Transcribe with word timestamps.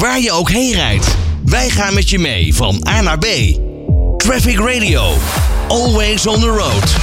waar 0.00 0.20
je 0.20 0.32
ook 0.32 0.50
heen 0.50 0.72
rijdt. 0.72 1.16
Wij 1.44 1.68
gaan 1.68 1.94
met 1.94 2.10
je 2.10 2.18
mee 2.18 2.54
van 2.54 2.86
A 2.88 3.00
naar 3.00 3.18
B. 3.18 3.26
Traffic 4.16 4.58
Radio. 4.58 5.12
Always 5.68 6.26
on 6.26 6.40
the 6.40 6.48
road. 6.48 6.96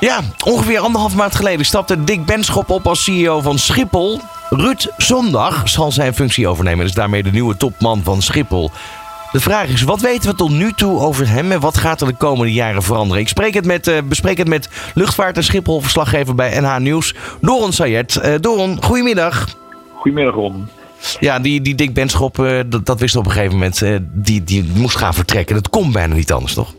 Ja, 0.00 0.20
ongeveer 0.44 0.78
anderhalf 0.78 1.14
maand 1.14 1.34
geleden 1.34 1.66
stapte 1.66 2.04
Dick 2.04 2.24
Benschop 2.24 2.70
op 2.70 2.86
als 2.86 3.04
CEO 3.04 3.40
van 3.40 3.58
Schiphol. 3.58 4.20
Ruud 4.50 4.86
Zondag 4.96 5.68
zal 5.68 5.92
zijn 5.92 6.14
functie 6.14 6.48
overnemen 6.48 6.80
en 6.80 6.86
is 6.86 6.94
daarmee 6.94 7.22
de 7.22 7.30
nieuwe 7.30 7.56
topman 7.56 8.00
van 8.02 8.22
Schiphol. 8.22 8.70
De 9.32 9.40
vraag 9.40 9.68
is, 9.68 9.82
wat 9.82 10.00
weten 10.00 10.30
we 10.30 10.36
tot 10.36 10.50
nu 10.50 10.72
toe 10.72 10.98
over 10.98 11.28
hem 11.28 11.52
en 11.52 11.60
wat 11.60 11.78
gaat 11.78 12.00
er 12.00 12.06
de 12.06 12.14
komende 12.14 12.52
jaren 12.52 12.82
veranderen? 12.82 13.22
Ik 13.22 13.28
spreek 13.28 13.54
het 13.54 13.66
met, 13.66 13.88
uh, 13.88 13.98
bespreek 14.04 14.38
het 14.38 14.48
met 14.48 14.68
luchtvaart- 14.94 15.36
en 15.36 15.44
Schiphol-verslaggever 15.44 16.34
bij 16.34 16.60
NH 16.60 16.76
Nieuws, 16.76 17.14
Doron 17.40 17.72
Sayed. 17.72 18.20
Uh, 18.24 18.34
Doron, 18.40 18.78
goedemiddag. 18.82 19.46
Goedemiddag, 19.94 20.34
Ron. 20.34 20.68
Ja, 21.20 21.38
die, 21.38 21.60
die 21.60 21.74
Dick 21.74 21.94
Benschop, 21.94 22.38
uh, 22.38 22.60
dat, 22.66 22.86
dat 22.86 23.00
wist 23.00 23.16
op 23.16 23.26
een 23.26 23.32
gegeven 23.32 23.52
moment, 23.52 23.82
die, 24.12 24.44
die 24.44 24.64
moest 24.74 24.96
gaan 24.96 25.14
vertrekken. 25.14 25.54
Dat 25.54 25.68
kon 25.68 25.92
bijna 25.92 26.14
niet 26.14 26.32
anders, 26.32 26.54
toch? 26.54 26.74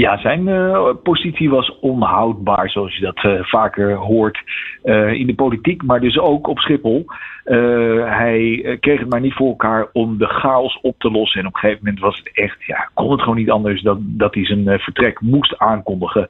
Ja, 0.00 0.18
zijn 0.18 0.46
uh, 0.48 0.88
positie 1.02 1.50
was 1.50 1.78
onhoudbaar, 1.80 2.70
zoals 2.70 2.96
je 2.96 3.00
dat 3.00 3.24
uh, 3.24 3.42
vaker 3.42 3.94
hoort 3.94 4.42
uh, 4.84 5.12
in 5.12 5.26
de 5.26 5.34
politiek, 5.34 5.82
maar 5.82 6.00
dus 6.00 6.18
ook 6.18 6.48
op 6.48 6.58
Schiphol. 6.58 7.04
hij 8.04 8.76
kreeg 8.80 9.00
het 9.00 9.08
maar 9.08 9.20
niet 9.20 9.34
voor 9.34 9.48
elkaar 9.48 9.88
om 9.92 10.18
de 10.18 10.26
chaos 10.26 10.78
op 10.82 10.94
te 10.98 11.10
lossen. 11.10 11.40
En 11.40 11.46
op 11.46 11.54
een 11.54 11.60
gegeven 11.60 11.84
moment 11.84 12.02
was 12.02 12.18
het 12.18 12.30
echt, 12.32 12.56
ja, 12.66 12.90
kon 12.94 13.10
het 13.10 13.20
gewoon 13.20 13.36
niet 13.36 13.50
anders 13.50 13.82
dan 13.82 14.02
dat 14.02 14.34
hij 14.34 14.44
zijn 14.44 14.78
vertrek 14.78 15.20
moest 15.20 15.58
aankondigen. 15.58 16.28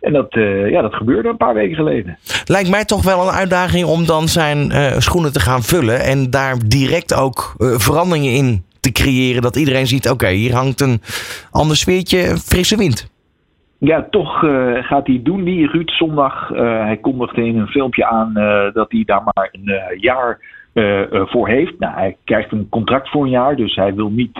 En 0.00 0.12
dat, 0.12 0.34
ja, 0.68 0.82
dat 0.82 0.94
gebeurde 0.94 1.28
een 1.28 1.36
paar 1.36 1.54
weken 1.54 1.76
geleden. 1.76 2.18
Lijkt 2.44 2.70
mij 2.70 2.84
toch 2.84 3.04
wel 3.04 3.22
een 3.22 3.34
uitdaging 3.34 3.86
om 3.86 4.06
dan 4.06 4.28
zijn 4.28 4.72
schoenen 5.02 5.32
te 5.32 5.40
gaan 5.40 5.62
vullen 5.62 6.00
en 6.00 6.30
daar 6.30 6.56
direct 6.66 7.14
ook 7.14 7.54
veranderingen 7.58 8.32
in 8.32 8.64
te 8.80 8.92
creëren. 8.92 9.42
Dat 9.42 9.56
iedereen 9.56 9.86
ziet, 9.86 10.10
oké, 10.10 10.28
hier 10.28 10.54
hangt 10.54 10.80
een 10.80 11.02
ander 11.50 11.76
sfeertje, 11.76 12.36
frisse 12.36 12.76
wind. 12.76 13.09
Ja, 13.80 14.06
toch 14.10 14.42
uh, 14.42 14.84
gaat 14.84 15.06
hij 15.06 15.20
doen, 15.22 15.44
die 15.44 15.66
Ruud 15.66 15.90
zondag. 15.90 16.50
Uh, 16.50 16.58
hij 16.58 16.96
kondigde 16.96 17.44
in 17.44 17.58
een 17.58 17.66
filmpje 17.66 18.06
aan 18.06 18.32
uh, 18.36 18.72
dat 18.72 18.90
hij 18.90 19.02
daar 19.06 19.22
maar 19.24 19.48
een 19.52 19.98
jaar 20.00 20.38
voor 21.12 21.48
heeft. 21.48 21.78
Nou, 21.78 21.94
hij 21.94 22.16
krijgt 22.24 22.52
een 22.52 22.68
contract 22.68 23.08
voor 23.08 23.24
een 23.24 23.30
jaar, 23.30 23.56
dus 23.56 23.74
hij 23.74 23.94
wil, 23.94 24.10
niet, 24.10 24.38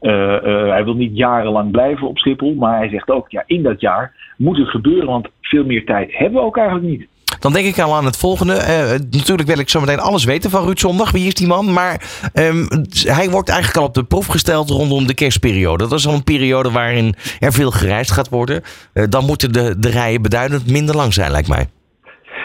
hij 0.00 0.84
wil 0.84 0.94
niet 0.94 1.16
jarenlang 1.16 1.70
blijven 1.70 2.08
op 2.08 2.18
Schiphol. 2.18 2.54
Maar 2.54 2.76
hij 2.76 2.88
zegt 2.88 3.10
ook, 3.10 3.30
ja, 3.30 3.42
in 3.46 3.62
dat 3.62 3.80
jaar 3.80 4.34
moet 4.36 4.56
het 4.56 4.68
gebeuren, 4.68 5.06
want 5.06 5.28
veel 5.40 5.64
meer 5.64 5.84
tijd 5.84 6.16
hebben 6.16 6.40
we 6.40 6.46
ook 6.46 6.56
eigenlijk 6.56 6.88
niet. 6.88 7.08
Dan 7.38 7.52
denk 7.52 7.66
ik 7.66 7.78
al 7.78 7.94
aan 7.94 8.04
het 8.04 8.16
volgende. 8.16 8.54
Uh, 8.54 9.18
natuurlijk 9.18 9.48
wil 9.48 9.58
ik 9.58 9.68
zo 9.68 9.80
meteen 9.80 10.00
alles 10.00 10.24
weten 10.24 10.50
van 10.50 10.64
Ruud 10.64 10.78
Zondag. 10.78 11.10
Wie 11.10 11.26
is 11.26 11.34
die 11.34 11.46
man? 11.46 11.72
Maar 11.72 12.02
um, 12.34 12.66
hij 13.04 13.30
wordt 13.30 13.48
eigenlijk 13.48 13.78
al 13.78 13.86
op 13.86 13.94
de 13.94 14.04
proef 14.04 14.26
gesteld 14.26 14.70
rondom 14.70 15.06
de 15.06 15.14
kerstperiode. 15.14 15.88
Dat 15.88 15.98
is 15.98 16.06
al 16.06 16.14
een 16.14 16.24
periode 16.24 16.70
waarin 16.70 17.14
er 17.40 17.52
veel 17.52 17.70
gereisd 17.70 18.12
gaat 18.12 18.28
worden. 18.28 18.62
Uh, 18.94 19.04
dan 19.08 19.24
moeten 19.24 19.52
de, 19.52 19.78
de 19.78 19.90
rijen 19.90 20.22
beduidend 20.22 20.70
minder 20.70 20.96
lang 20.96 21.12
zijn, 21.12 21.30
lijkt 21.30 21.48
mij. 21.48 21.66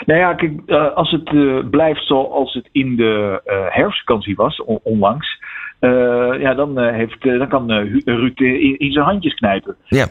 Nou 0.06 0.20
ja, 0.20 0.34
kijk, 0.34 0.52
uh, 0.68 0.94
als 0.94 1.12
het 1.12 1.70
blijft 1.70 2.06
zoals 2.06 2.54
het 2.54 2.70
in 2.72 2.96
de 2.96 3.42
herfstvakantie 3.70 4.36
was, 4.36 4.64
on 4.64 4.80
onlangs. 4.84 5.40
Uh, 5.82 6.40
ja, 6.40 6.54
dan, 6.54 6.80
uh, 6.84 6.94
heeft, 6.94 7.26
uh, 7.26 7.38
dan 7.38 7.48
kan 7.48 7.72
Ruud 8.06 8.40
in, 8.40 8.80
in, 8.80 8.92
zijn 8.92 9.06
handjes 9.06 9.34
knijpen. 9.34 9.76
Ja. 9.88 10.08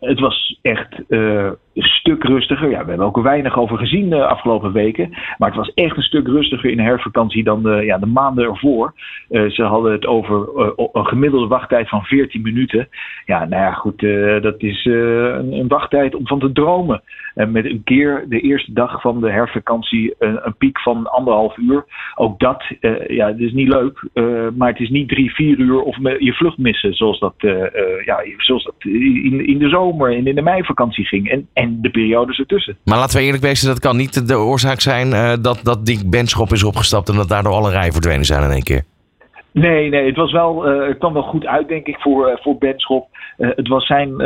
het 0.00 0.20
was 0.20 0.58
echt 0.62 0.94
een 1.76 1.82
stuk 1.82 2.24
rustiger. 2.24 2.70
Ja, 2.70 2.82
we 2.82 2.88
hebben 2.88 3.06
ook 3.06 3.22
weinig 3.22 3.58
over 3.58 3.78
gezien 3.78 4.10
de 4.10 4.26
afgelopen 4.26 4.72
weken. 4.72 5.10
Maar 5.38 5.48
het 5.48 5.58
was 5.58 5.74
echt 5.74 5.96
een 5.96 6.02
stuk 6.02 6.26
rustiger 6.26 6.70
in 6.70 6.76
de 6.76 6.82
herfstvakantie 6.82 7.44
dan 7.44 7.62
de, 7.62 7.84
ja, 7.84 7.98
de 7.98 8.06
maanden 8.06 8.44
ervoor. 8.44 8.94
ze 9.28 9.62
hadden 9.62 9.92
het 9.92 10.06
over 10.06 10.48
een 10.92 11.06
gemiddelde 11.06 11.46
wachttijd 11.46 11.88
van 11.88 12.02
14 12.04 12.42
minuten. 12.42 12.88
Ja, 13.24 13.44
nou 13.44 13.62
ja, 13.62 13.72
goed, 13.72 14.00
dat 14.42 14.62
is 14.62 14.84
een, 14.84 15.52
een, 15.52 15.68
wachttijd 15.68 16.14
om 16.14 16.26
van 16.26 16.38
te 16.38 16.52
dromen. 16.52 17.02
En 17.34 17.50
met 17.50 17.64
een 17.64 17.82
keer 17.84 18.24
de 18.28 18.40
eerste 18.40 18.72
dag 18.72 19.00
van 19.00 19.20
de 19.20 19.30
herfstvakantie 19.30 20.14
een, 20.18 20.54
piek 20.58 20.80
van 20.80 21.06
anderhalf 21.06 21.56
uur. 21.56 21.84
Ook 22.14 22.38
dat, 22.38 22.64
ja, 23.08 23.26
het 23.26 23.40
is 23.40 23.52
niet 23.52 23.68
leuk, 23.68 24.08
maar 24.56 24.68
het 24.68 24.80
is 24.80 24.88
niet 24.88 25.08
drie, 25.08 25.34
vier 25.34 25.58
uur 25.58 25.80
of 25.80 25.96
je 26.18 26.32
vlucht 26.32 26.58
missen. 26.58 26.94
Zoals 26.94 27.18
dat, 27.18 27.34
ja, 28.04 28.24
zoals 28.36 28.64
dat 28.64 28.74
in, 28.78 29.46
in 29.46 29.58
de 29.58 29.68
zomer 29.68 30.16
en 30.16 30.26
in 30.26 30.34
de 30.34 30.42
meivakantie 30.42 31.04
ging. 31.04 31.28
En 31.28 31.48
de 31.70 31.90
periodes 31.90 32.38
ertussen. 32.38 32.76
Maar 32.84 32.98
laten 32.98 33.16
we 33.18 33.24
eerlijk 33.24 33.42
wezen, 33.42 33.68
dat 33.68 33.78
kan 33.78 33.96
niet 33.96 34.28
de 34.28 34.38
oorzaak 34.38 34.80
zijn 34.80 35.08
uh, 35.08 35.32
dat, 35.40 35.58
dat 35.62 35.86
die 35.86 36.06
benchop 36.06 36.52
is 36.52 36.62
opgestapt. 36.62 37.08
En 37.08 37.16
dat 37.16 37.28
daardoor 37.28 37.52
alle 37.52 37.70
rijen 37.70 37.92
verdwenen 37.92 38.24
zijn 38.24 38.42
in 38.42 38.50
één 38.50 38.62
keer. 38.62 38.84
Nee, 39.60 39.88
nee, 39.88 40.06
het 40.06 40.16
was 40.16 40.32
wel, 40.32 40.68
uh, 40.68 40.86
het 40.86 40.98
kwam 40.98 41.12
wel 41.12 41.22
goed 41.22 41.46
uit, 41.46 41.68
denk 41.68 41.86
ik, 41.86 42.00
voor, 42.00 42.28
uh, 42.28 42.36
voor 42.36 42.58
Benschop. 42.58 43.08
Uh, 43.38 43.50
het 43.54 43.68
was 43.68 43.86
zijn 43.86 44.16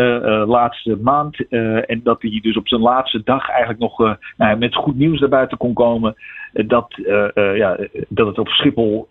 laatste 0.46 0.98
maand. 1.02 1.48
en 1.86 2.00
dat 2.02 2.22
hij 2.22 2.38
dus 2.42 2.56
op 2.56 2.68
zijn 2.68 2.80
laatste 2.80 3.20
dag 3.24 3.48
eigenlijk 3.48 3.80
nog 3.80 4.16
nou, 4.36 4.58
met 4.58 4.74
goed 4.74 4.96
nieuws 4.96 5.20
naar 5.20 5.28
buiten 5.28 5.58
kon 5.58 5.74
komen. 5.74 6.14
dat, 6.52 6.94
ja, 7.34 7.78
dat 8.08 8.26
het 8.26 8.38
op 8.38 8.48
Schiphol 8.48 9.08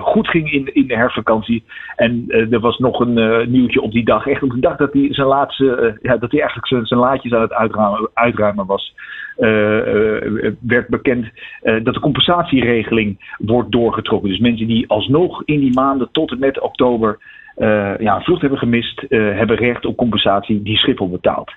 goed 0.00 0.28
ging 0.28 0.52
in, 0.52 0.74
in 0.74 0.86
de 0.86 0.96
hervakantie. 0.96 1.64
En 1.96 2.24
er 2.28 2.60
was 2.60 2.78
nog 2.78 3.00
een 3.00 3.50
nieuwtje 3.50 3.80
op 3.80 3.92
die 3.92 4.04
dag. 4.04 4.26
Echt 4.26 4.42
op 4.42 4.50
de 4.50 4.60
dag 4.60 4.76
dat 4.76 4.92
hij 4.92 5.08
zijn 5.10 5.26
laatste, 5.26 5.98
ja, 6.02 6.16
dat 6.16 6.30
hij 6.30 6.40
eigenlijk 6.40 6.68
zijn, 6.68 6.86
zijn 6.86 7.00
laadjes 7.00 7.32
aan 7.32 7.42
het 7.42 8.10
uitruimen 8.14 8.66
was. 8.66 8.94
Werd 10.60 10.88
bekend 10.88 11.26
dat 11.62 11.94
de 11.94 12.00
compensatieregeling 12.00 13.34
wordt 13.38 13.72
doorgetrokken. 13.72 14.28
Dus 14.28 14.38
mensen 14.38 14.66
die 14.66 14.88
alsnog 14.88 15.42
in 15.44 15.60
die 15.60 15.72
maanden 15.72 16.08
tot 16.12 16.30
en 16.30 16.38
met 16.38 16.60
oktober 16.60 17.18
ja, 17.98 18.20
vlucht 18.20 18.40
hebben 18.40 18.58
gemist, 18.58 19.04
hebben 19.08 19.56
recht 19.56 19.86
op 19.86 19.96
compensatie 19.96 20.62
die 20.62 20.76
Schiphol 20.76 21.08
betaalt. 21.08 21.52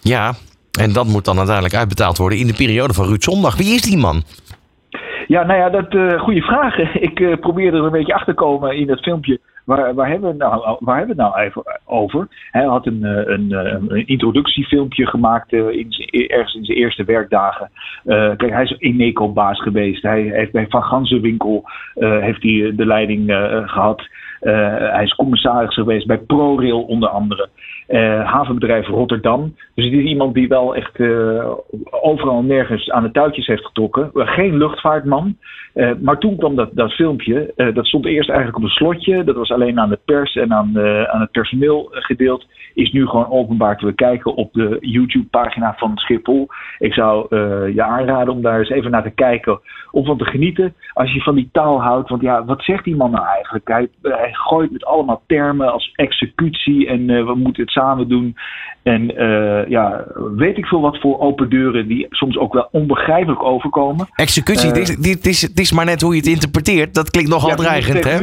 Ja, 0.00 0.32
en 0.80 0.92
dat 0.92 1.06
moet 1.06 1.24
dan 1.24 1.36
uiteindelijk 1.36 1.74
uitbetaald 1.74 2.16
worden 2.18 2.38
in 2.38 2.46
de 2.46 2.54
periode 2.54 2.94
van 2.94 3.06
Ruud 3.06 3.22
Zondag. 3.22 3.56
Wie 3.56 3.74
is 3.74 3.82
die 3.82 3.98
man? 3.98 4.22
Ja, 5.26 5.42
nou 5.42 5.60
ja, 5.60 5.70
dat 5.70 5.94
uh, 5.94 6.20
goede 6.20 6.42
vraag. 6.42 6.78
Ik 7.08 7.20
uh, 7.20 7.36
probeerde 7.40 7.76
er 7.76 7.84
een 7.84 7.90
beetje 7.90 8.14
achter 8.14 8.34
te 8.34 8.40
komen 8.40 8.76
in 8.76 8.90
het 8.90 9.00
filmpje. 9.00 9.40
Waar, 9.66 9.94
waar, 9.94 10.08
hebben 10.08 10.30
we 10.30 10.36
nou, 10.36 10.76
waar 10.78 10.96
hebben 10.98 11.16
we 11.16 11.22
het 11.22 11.32
nou 11.32 11.44
even 11.46 11.62
over? 11.84 12.26
Hij 12.50 12.64
had 12.64 12.86
een, 12.86 13.04
een, 13.04 13.50
een 13.50 14.06
introductiefilmpje 14.06 15.06
gemaakt 15.06 15.52
uh, 15.52 15.68
in 15.68 15.90
ergens 16.28 16.54
in 16.54 16.64
zijn 16.64 16.78
eerste 16.78 17.04
werkdagen. 17.04 17.70
kijk, 18.04 18.50
hij 18.50 18.62
is 18.62 18.76
Eneco-baas 18.78 19.62
geweest. 19.62 20.02
Hij 20.02 20.22
heeft 20.22 20.52
bij 20.52 20.66
Van 20.68 20.82
Ganzenwinkel 20.82 21.64
heeft 21.94 22.42
hij 22.42 22.72
de 22.76 22.86
leiding 22.86 23.30
gehad. 23.66 24.08
hij 24.40 25.02
is 25.02 25.14
commissaris 25.14 25.74
geweest 25.74 26.06
bij 26.06 26.18
ProRail 26.18 26.82
onder 26.82 27.08
andere. 27.08 27.48
Uh, 27.88 28.32
havenbedrijf 28.32 28.86
Rotterdam. 28.86 29.54
Dus 29.74 29.84
het 29.84 29.94
is 29.94 30.04
iemand 30.04 30.34
die 30.34 30.48
wel 30.48 30.74
echt 30.74 30.98
uh, 30.98 31.52
overal 31.90 32.42
nergens 32.42 32.90
aan 32.90 33.02
de 33.02 33.10
touwtjes 33.10 33.46
heeft 33.46 33.66
getrokken. 33.66 34.10
Uh, 34.14 34.28
geen 34.28 34.56
luchtvaartman. 34.56 35.36
maar 36.00 36.18
toen 36.18 36.36
kwam 36.36 36.56
dat, 36.56 36.70
dat 36.72 36.92
filmpje. 36.92 37.52
dat 37.74 37.86
stond 37.86 38.06
eerst 38.06 38.28
eigenlijk 38.28 38.58
op 38.58 38.64
een 38.64 38.76
slotje. 38.76 39.24
Dat 39.24 39.36
was 39.36 39.50
alleen 39.50 39.80
aan 39.80 39.88
de 39.88 39.98
pers 40.04 40.34
en 40.36 40.52
aan, 40.52 40.78
aan 41.08 41.20
het 41.20 41.30
personeel 41.30 41.88
gedeeld. 41.90 42.46
Is 42.74 42.92
nu 42.92 43.06
gewoon 43.06 43.30
openbaar 43.30 43.78
te 43.78 43.86
bekijken 43.86 44.34
op 44.34 44.52
de 44.52 44.76
YouTube-pagina 44.80 45.74
van 45.76 45.96
Schiphol. 45.96 46.48
Ik 46.78 46.92
zou 46.92 47.36
je 47.74 47.82
aanraden 47.82 48.34
om 48.34 48.42
daar 48.42 48.58
eens 48.58 48.70
even 48.70 48.90
naar 48.90 49.02
te 49.02 49.10
kijken. 49.10 49.60
Om 49.90 50.04
van 50.04 50.18
te 50.18 50.24
genieten. 50.24 50.74
Als 50.92 51.12
je 51.12 51.20
van 51.20 51.34
die 51.34 51.48
taal 51.52 51.82
houdt. 51.82 52.08
Want 52.08 52.22
ja, 52.22 52.44
wat 52.44 52.62
zegt 52.62 52.84
die 52.84 52.96
man 52.96 53.10
nou 53.10 53.26
eigenlijk? 53.26 53.68
Hij 54.02 54.32
gooit 54.32 54.70
met 54.70 54.84
allemaal 54.84 55.22
termen 55.26 55.72
als 55.72 55.92
executie 55.94 56.86
en 56.88 57.06
we 57.06 57.34
moeten 57.34 57.62
het 57.62 57.72
samen 57.76 58.08
doen. 58.08 58.36
En 58.82 59.22
uh, 59.22 59.68
ja, 59.68 60.04
weet 60.36 60.58
ik 60.58 60.66
veel 60.66 60.80
wat 60.80 61.00
voor 61.00 61.20
open 61.20 61.50
deuren 61.50 61.88
die 61.88 62.06
soms 62.10 62.38
ook 62.38 62.52
wel 62.52 62.68
onbegrijpelijk 62.70 63.42
overkomen. 63.42 64.06
Executie, 64.14 64.68
uh, 64.68 64.74
dit, 64.74 65.02
dit, 65.02 65.26
is, 65.26 65.42
het 65.42 65.60
is 65.60 65.72
maar 65.72 65.84
net 65.84 66.00
hoe 66.00 66.14
je 66.14 66.20
het 66.20 66.28
interpreteert. 66.28 66.94
Dat 66.94 67.10
klinkt 67.10 67.30
nogal 67.30 67.48
ja, 67.48 67.54
dreigend, 67.54 68.04
hè? 68.04 68.18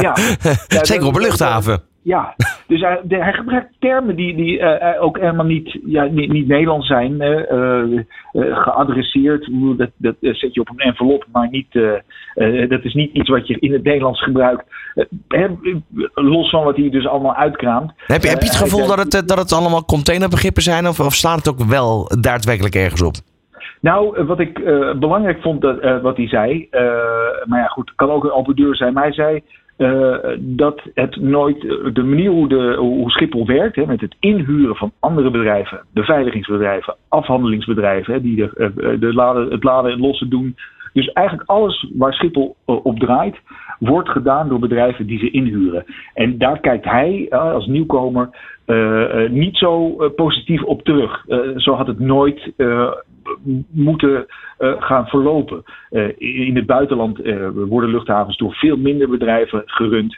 Ja. 0.00 0.16
ja. 0.76 0.84
Zeker 0.84 1.06
op 1.06 1.14
een 1.14 1.22
luchthaven. 1.22 1.82
Ja, 2.08 2.34
dus 2.66 2.80
hij, 2.80 3.00
de, 3.02 3.16
hij, 3.16 3.32
gebruikt 3.32 3.74
termen 3.78 4.16
die, 4.16 4.36
die 4.36 4.58
uh, 4.58 5.02
ook 5.02 5.18
helemaal 5.18 5.46
niet, 5.46 5.78
ja, 5.86 6.04
niet, 6.04 6.32
niet 6.32 6.48
Nederlands 6.48 6.86
zijn, 6.86 7.12
uh, 7.12 8.02
geadresseerd. 8.32 9.50
Dat, 9.76 9.90
dat 9.96 10.14
zet 10.20 10.54
je 10.54 10.60
op 10.60 10.68
een 10.68 10.78
envelop, 10.78 11.26
maar 11.32 11.48
niet, 11.50 11.72
dat 12.68 12.84
is 12.84 12.94
niet 12.94 13.12
iets 13.12 13.28
wat 13.28 13.46
je 13.46 13.58
in 13.58 13.72
het 13.72 13.82
Nederlands 13.82 14.22
gebruikt. 14.22 14.64
los 16.14 16.50
van 16.50 16.64
wat 16.64 16.76
hij 16.76 16.90
dus 16.90 17.06
allemaal 17.06 17.34
uitkraamt. 17.34 17.92
Heb 17.96 18.22
je, 18.22 18.28
heb 18.28 18.42
je 18.42 18.48
het 18.48 18.56
gevoel 18.56 18.86
dat 18.86 18.98
het, 18.98 19.28
dat 19.28 19.38
het 19.38 19.52
allemaal 19.52 19.84
containerbegrippen 19.84 20.62
zijn, 20.62 20.86
of, 20.86 21.00
of 21.00 21.14
slaat 21.14 21.36
het 21.36 21.48
ook 21.48 21.68
wel 21.68 22.10
daadwerkelijk 22.20 22.74
ergens 22.74 23.02
op? 23.02 23.14
Nou, 23.80 24.24
wat 24.24 24.40
ik 24.40 24.54
belangrijk 24.98 25.42
vond, 25.42 25.60
dat, 25.60 26.00
wat 26.02 26.16
hij 26.16 26.28
zei, 26.28 26.68
maar 27.44 27.60
ja 27.60 27.66
goed, 27.66 27.88
het 27.88 27.96
kan 27.96 28.10
ook 28.10 28.24
een 28.24 28.32
open 28.32 28.56
deur 28.56 28.76
zijn, 28.76 28.92
maar 28.92 29.02
hij 29.02 29.12
zei 29.12 29.42
uh, 29.78 30.16
dat 30.38 30.80
het 30.94 31.16
nooit, 31.16 31.60
de 31.92 32.02
manier 32.02 32.30
hoe, 32.30 32.48
de, 32.48 32.76
hoe 32.78 33.10
Schiphol 33.10 33.46
werkt, 33.46 33.76
hè, 33.76 33.86
met 33.86 34.00
het 34.00 34.16
inhuren 34.20 34.76
van 34.76 34.92
andere 35.00 35.30
bedrijven, 35.30 35.80
beveiligingsbedrijven, 35.92 36.96
afhandelingsbedrijven, 37.08 38.14
hè, 38.14 38.20
die 38.20 38.36
de, 38.36 38.96
de 39.00 39.14
laden, 39.14 39.50
het 39.50 39.64
laden 39.64 39.92
en 39.92 40.00
lossen 40.00 40.30
doen 40.30 40.56
Dus 40.92 41.12
eigenlijk 41.12 41.50
alles 41.50 41.90
waar 41.94 42.12
Schiphol 42.12 42.56
op 42.64 42.98
draait, 42.98 43.36
wordt 43.78 44.08
gedaan 44.08 44.48
door 44.48 44.58
bedrijven 44.58 45.06
die 45.06 45.18
ze 45.18 45.30
inhuren. 45.30 45.84
En 46.14 46.38
daar 46.38 46.60
kijkt 46.60 46.84
hij 46.84 47.26
als 47.30 47.66
nieuwkomer 47.66 48.28
niet 49.30 49.56
zo 49.56 49.88
positief 50.16 50.62
op 50.62 50.82
terug. 50.82 51.24
zo 51.56 51.74
had 51.74 51.86
het 51.86 51.98
nooit 51.98 52.52
moeten 53.70 54.26
gaan 54.78 55.06
verlopen. 55.06 55.62
in 56.18 56.56
het 56.56 56.66
buitenland 56.66 57.18
worden 57.54 57.90
luchthavens 57.90 58.36
door 58.36 58.52
veel 58.52 58.76
minder 58.76 59.08
bedrijven 59.08 59.62
gerund, 59.66 60.16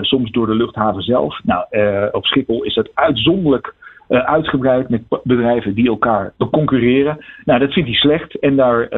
soms 0.00 0.30
door 0.30 0.46
de 0.46 0.54
luchthaven 0.54 1.02
zelf. 1.02 1.40
Nou, 1.44 1.64
op 2.12 2.26
Schiphol 2.26 2.62
is 2.62 2.74
dat 2.74 2.90
uitzonderlijk 2.94 3.74
uitgebreid 4.08 4.88
met 4.88 5.02
bedrijven 5.22 5.74
die 5.74 5.88
elkaar 5.88 6.32
concurreren. 6.50 7.24
Nou, 7.44 7.58
dat 7.58 7.72
vindt 7.72 7.88
hij 7.88 7.98
slecht 7.98 8.38
en 8.38 8.56
daar 8.56 8.88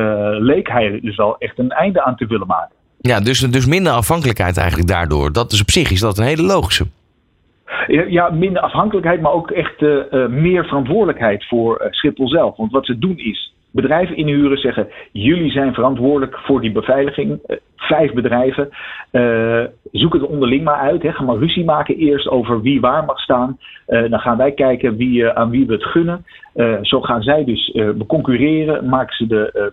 leek 0.40 0.68
hij 0.68 1.00
dus 1.02 1.16
wel 1.16 1.38
echt 1.38 1.58
een 1.58 1.70
einde 1.70 2.04
aan 2.04 2.16
te 2.16 2.26
willen 2.26 2.46
maken. 2.46 2.74
Ja, 3.00 3.20
dus, 3.20 3.40
dus 3.40 3.66
minder 3.66 3.92
afhankelijkheid 3.92 4.56
eigenlijk 4.56 4.88
daardoor. 4.88 5.32
Dat 5.32 5.52
is 5.52 5.60
op 5.60 5.70
zich 5.70 5.90
is 5.90 6.00
dat 6.00 6.18
een 6.18 6.24
hele 6.24 6.42
logische. 6.42 6.86
Ja, 7.86 8.30
minder 8.30 8.62
afhankelijkheid, 8.62 9.20
maar 9.20 9.32
ook 9.32 9.50
echt 9.50 9.82
uh, 9.82 10.26
meer 10.26 10.64
verantwoordelijkheid 10.64 11.46
voor 11.48 11.86
Schiphol 11.90 12.28
zelf. 12.28 12.56
Want 12.56 12.72
wat 12.72 12.86
ze 12.86 12.98
doen 12.98 13.18
is 13.18 13.53
bedrijven 13.74 14.16
inhuren, 14.16 14.58
zeggen: 14.58 14.88
jullie 15.12 15.50
zijn 15.50 15.74
verantwoordelijk 15.74 16.38
voor 16.38 16.60
die 16.60 16.72
beveiliging 16.72 17.40
vijf 17.76 18.12
bedrijven. 18.12 18.68
Uh, 19.12 19.64
zoek 19.92 20.12
het 20.12 20.26
onderling 20.26 20.64
maar 20.64 20.78
uit. 20.78 21.02
Hè. 21.02 21.12
Ga 21.12 21.24
maar 21.24 21.36
ruzie 21.36 21.64
maken 21.64 21.96
eerst 21.96 22.28
over 22.28 22.60
wie 22.60 22.80
waar 22.80 23.04
mag 23.04 23.20
staan. 23.20 23.58
Uh, 23.88 24.10
dan 24.10 24.18
gaan 24.18 24.36
wij 24.36 24.52
kijken 24.52 24.96
wie, 24.96 25.30
aan 25.30 25.50
wie 25.50 25.66
we 25.66 25.72
het 25.72 25.84
gunnen. 25.84 26.24
Zo 26.82 27.00
gaan 27.00 27.22
zij 27.22 27.44
dus 27.44 27.76
concurreren. 28.06 28.88
Maken 28.88 29.16
ze 29.16 29.26
de 29.26 29.72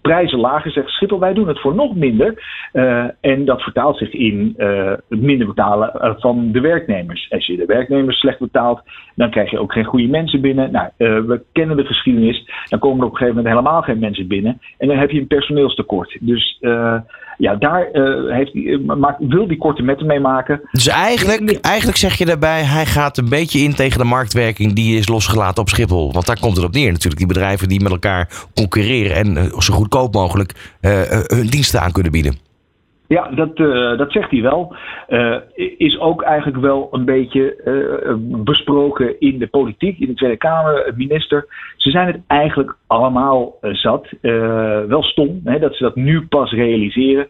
prijzen 0.00 0.38
lager. 0.38 0.70
Zegt 0.70 0.88
Schiphol, 0.88 1.18
wij 1.18 1.34
doen 1.34 1.48
het 1.48 1.60
voor 1.60 1.74
nog 1.74 1.94
minder. 1.94 2.42
en 3.20 3.44
dat 3.44 3.62
vertaalt 3.62 3.98
zich 3.98 4.12
in 4.12 4.54
het 5.08 5.20
minder 5.20 5.46
betalen 5.46 6.16
van 6.18 6.52
de 6.52 6.60
werknemers. 6.60 7.26
Als 7.30 7.46
je 7.46 7.56
de 7.56 7.66
werknemers 7.66 8.18
slecht 8.18 8.38
betaalt, 8.38 8.82
dan 9.14 9.30
krijg 9.30 9.50
je 9.50 9.58
ook 9.58 9.72
geen 9.72 9.84
goede 9.84 10.08
mensen 10.08 10.40
binnen. 10.40 10.72
Nou, 10.72 10.88
we 10.96 11.42
kennen 11.52 11.76
de 11.76 11.84
geschiedenis. 11.84 12.50
Dan 12.68 12.78
komen 12.78 12.98
er 12.98 13.04
op 13.04 13.10
een 13.10 13.16
gegeven 13.16 13.36
moment 13.36 13.54
helemaal 13.54 13.82
geen 13.82 13.98
mensen 13.98 14.26
binnen. 14.26 14.60
En 14.78 14.88
dan 14.88 14.96
heb 14.96 15.10
je 15.10 15.20
een 15.20 15.26
personeelstekort. 15.26 16.16
Dus 16.20 16.58
ja, 17.42 17.54
daar 17.54 17.88
uh, 17.92 18.34
heeft 18.34 18.52
die, 18.52 18.64
uh, 18.64 18.94
maakt, 18.94 19.16
wil 19.18 19.46
die 19.46 19.56
korte 19.56 19.82
metten 19.82 20.06
mee 20.06 20.20
maken. 20.20 20.60
Dus 20.72 20.86
eigenlijk, 20.86 21.58
eigenlijk 21.60 21.98
zeg 21.98 22.14
je 22.14 22.24
daarbij, 22.24 22.62
hij 22.62 22.86
gaat 22.86 23.18
een 23.18 23.28
beetje 23.28 23.58
in 23.58 23.74
tegen 23.74 23.98
de 23.98 24.04
marktwerking 24.04 24.72
die 24.72 24.98
is 24.98 25.08
losgelaten 25.08 25.62
op 25.62 25.68
Schiphol. 25.68 26.12
Want 26.12 26.26
daar 26.26 26.40
komt 26.40 26.56
het 26.56 26.64
op 26.64 26.72
neer 26.72 26.92
natuurlijk. 26.92 27.16
Die 27.16 27.26
bedrijven 27.26 27.68
die 27.68 27.82
met 27.82 27.92
elkaar 27.92 28.28
concurreren 28.54 29.16
en 29.16 29.36
uh, 29.36 29.58
zo 29.58 29.74
goedkoop 29.74 30.14
mogelijk 30.14 30.76
hun 31.26 31.46
diensten 31.46 31.80
aan 31.80 31.92
kunnen 31.92 32.12
bieden. 32.12 32.51
Ja, 33.12 33.28
dat, 33.28 33.58
uh, 33.58 33.98
dat 33.98 34.12
zegt 34.12 34.30
hij 34.30 34.42
wel. 34.42 34.76
Uh, 35.08 35.36
is 35.76 35.98
ook 35.98 36.22
eigenlijk 36.22 36.62
wel 36.62 36.88
een 36.90 37.04
beetje 37.04 37.62
uh, 37.64 38.14
besproken 38.44 39.20
in 39.20 39.38
de 39.38 39.46
politiek, 39.46 39.98
in 39.98 40.06
de 40.06 40.14
Tweede 40.14 40.36
Kamer, 40.36 40.92
minister. 40.96 41.46
Ze 41.76 41.90
zijn 41.90 42.06
het 42.06 42.20
eigenlijk 42.26 42.76
allemaal 42.86 43.58
zat. 43.60 44.08
wel 44.88 45.02
stom 45.02 45.40
hè, 45.44 45.58
dat 45.58 45.74
ze 45.74 45.82
dat 45.82 45.96
nu 45.96 46.26
pas 46.26 46.50
realiseren. 46.52 47.26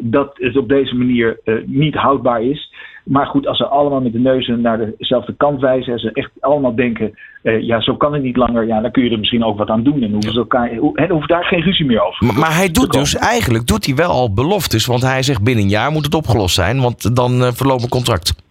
dat 0.00 0.30
het 0.34 0.56
op 0.56 0.68
deze 0.68 0.96
manier 0.96 1.40
niet 1.64 1.94
houdbaar 1.94 2.42
is. 2.42 2.72
Maar 3.06 3.26
goed, 3.26 3.46
als 3.46 3.56
ze 3.56 3.66
allemaal 3.66 4.00
met 4.00 4.12
de 4.12 4.18
neuzen 4.18 4.60
naar 4.60 4.78
dezelfde 4.98 5.34
kant 5.36 5.60
wijzen 5.60 5.92
en 5.92 5.98
ze 5.98 6.12
echt 6.12 6.30
allemaal 6.40 6.74
denken, 6.74 7.14
uh, 7.42 7.62
ja, 7.62 7.80
zo 7.80 7.96
kan 7.96 8.12
het 8.12 8.22
niet 8.22 8.36
langer, 8.36 8.66
ja, 8.66 8.80
dan 8.80 8.90
kun 8.90 9.04
je 9.04 9.10
er 9.10 9.18
misschien 9.18 9.44
ook 9.44 9.58
wat 9.58 9.68
aan 9.68 9.82
doen. 9.82 10.02
En 10.02 10.12
hoeven, 10.12 10.32
ze 10.32 10.38
elkaar, 10.38 10.70
en 10.94 11.10
hoeft 11.10 11.28
daar 11.28 11.44
geen 11.44 11.62
ruzie 11.62 11.86
meer 11.86 12.06
over. 12.06 12.26
Maar, 12.26 12.38
maar 12.38 12.54
hij 12.54 12.70
doet 12.70 12.92
dus, 12.92 13.16
eigenlijk 13.16 13.66
doet 13.66 13.86
hij 13.86 13.94
wel 13.94 14.10
al 14.10 14.34
beloftes, 14.34 14.86
want 14.86 15.02
hij 15.02 15.22
zegt 15.22 15.44
binnen 15.44 15.64
een 15.64 15.70
jaar 15.70 15.90
moet 15.90 16.04
het 16.04 16.14
opgelost 16.14 16.54
zijn, 16.54 16.80
want 16.80 17.16
dan 17.16 17.32
uh, 17.32 17.48
verloopt 17.52 17.82
een 17.82 17.88
contract. 17.88 18.44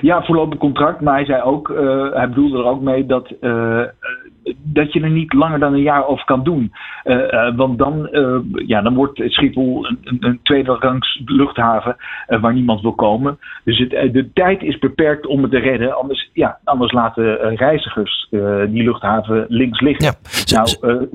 Ja, 0.00 0.22
voorlopig 0.22 0.58
contract. 0.58 1.00
Maar 1.00 1.14
hij 1.14 1.24
zei 1.24 1.42
ook, 1.42 1.68
uh, 1.68 2.12
hij 2.12 2.28
bedoelde 2.28 2.58
er 2.58 2.64
ook 2.64 2.80
mee 2.80 3.06
dat, 3.06 3.32
dat 4.62 4.92
je 4.92 5.00
er 5.00 5.10
niet 5.10 5.32
langer 5.32 5.58
dan 5.58 5.72
een 5.72 5.82
jaar 5.82 6.06
over 6.06 6.24
kan 6.24 6.44
doen. 6.44 6.72
Uh, 7.04 7.56
want 7.56 7.78
dan, 7.78 8.08
ja, 8.66 8.82
dan 8.82 8.94
wordt 8.94 9.22
Schiphol 9.26 9.86
een, 9.86 9.98
een, 10.04 10.16
een 10.20 10.40
tweede 10.42 10.72
rangs 10.72 11.22
luchthaven 11.24 11.96
waar 12.26 12.54
niemand 12.54 12.80
wil 12.80 12.94
komen. 12.94 13.38
Dus 13.64 13.78
het, 13.78 13.90
de 13.90 14.30
tijd 14.32 14.62
is 14.62 14.78
beperkt 14.78 15.26
om 15.26 15.42
het 15.42 15.50
te 15.50 15.58
redden. 15.58 15.96
Anders, 15.96 16.30
ja, 16.32 16.58
anders 16.64 16.92
laten 16.92 17.56
reizigers 17.56 18.26
die 18.68 18.82
luchthaven 18.82 19.46
links 19.48 19.80
liggen. 19.80 20.14
Ja. 20.44 20.64
Nou, 20.80 21.08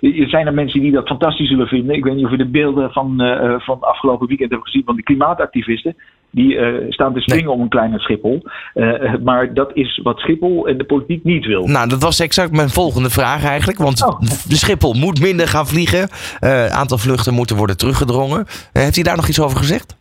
er 0.22 0.28
zijn 0.28 0.46
er 0.46 0.54
mensen 0.54 0.80
die 0.80 0.92
dat 0.92 1.06
fantastisch 1.06 1.48
zullen 1.48 1.66
vinden. 1.66 1.96
Ik 1.96 2.04
weet 2.04 2.14
niet 2.14 2.24
of 2.24 2.30
je 2.30 2.36
de 2.36 2.50
beelden 2.50 2.92
van, 2.92 3.16
van 3.58 3.80
afgelopen 3.80 4.26
weekend 4.26 4.50
hebt 4.50 4.64
gezien 4.64 4.84
van 4.84 4.96
de 4.96 5.02
klimaatactivisten. 5.02 5.96
Die 6.30 6.54
uh, 6.54 6.90
staan 6.90 7.14
te 7.14 7.20
springen 7.20 7.52
om 7.52 7.60
een 7.60 7.68
kleine 7.68 7.98
Schiphol. 7.98 8.42
Uh, 8.74 9.14
maar 9.24 9.54
dat 9.54 9.70
is 9.74 10.00
wat 10.02 10.18
Schiphol 10.18 10.68
en 10.68 10.78
de 10.78 10.84
politiek 10.84 11.24
niet 11.24 11.46
wil. 11.46 11.66
Nou, 11.66 11.88
dat 11.88 12.02
was 12.02 12.20
exact 12.20 12.52
mijn 12.52 12.70
volgende 12.70 13.10
vraag 13.10 13.44
eigenlijk. 13.44 13.78
Want 13.78 14.06
oh. 14.06 14.20
de 14.48 14.56
Schiphol 14.56 14.94
moet 14.94 15.20
minder 15.20 15.48
gaan 15.48 15.66
vliegen. 15.66 16.08
Uh, 16.40 16.66
aantal 16.66 16.98
vluchten 16.98 17.34
moeten 17.34 17.56
worden 17.56 17.76
teruggedrongen. 17.76 18.46
heeft 18.72 18.94
hij 18.94 19.04
daar 19.04 19.16
nog 19.16 19.28
iets 19.28 19.40
over 19.40 19.58
gezegd? 19.58 19.98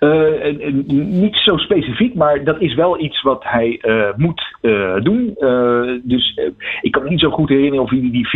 Uh, 0.00 0.72
niet 0.92 1.36
zo 1.36 1.56
specifiek, 1.56 2.14
maar 2.14 2.44
dat 2.44 2.60
is 2.60 2.74
wel 2.74 3.00
iets 3.00 3.22
wat 3.22 3.44
hij 3.44 3.78
uh, 3.82 4.08
moet 4.16 4.56
uh, 4.62 4.94
doen. 5.02 5.34
dus 6.02 6.38
ik 6.80 6.92
kan 6.92 7.02
me 7.02 7.08
niet 7.08 7.20
zo 7.20 7.30
goed 7.30 7.48
herinneren 7.48 7.82
of 7.82 7.90
hij 7.90 8.00
die 8.00 8.28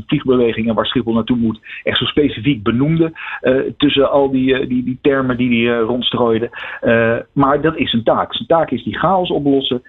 440.000 0.00 0.04
vliegbewegingen 0.06 0.74
waar 0.74 0.86
Schiphol 0.86 1.14
naartoe 1.14 1.36
moet 1.36 1.60
echt 1.82 1.98
zo 1.98 2.04
specifiek 2.04 2.62
benoemde. 2.62 3.12
tussen 3.76 4.10
al 4.10 4.30
die, 4.30 4.66
die, 4.66 4.84
die 4.84 4.98
termen 5.02 5.36
die 5.36 5.66
hij 5.66 5.78
rondstrooide. 5.78 6.50
maar 7.32 7.60
dat 7.60 7.76
is 7.76 7.90
zijn 7.90 8.02
taak. 8.04 8.34
Zijn 8.34 8.48
taak 8.48 8.70
is 8.70 8.84
die 8.84 8.98
chaos 8.98 9.30
oplossen. 9.30 9.82